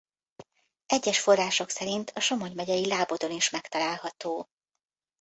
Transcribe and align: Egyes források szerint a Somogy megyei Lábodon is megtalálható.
Egyes 0.85 1.19
források 1.19 1.69
szerint 1.69 2.09
a 2.15 2.19
Somogy 2.19 2.53
megyei 2.55 2.87
Lábodon 2.87 3.31
is 3.31 3.49
megtalálható. 3.49 4.49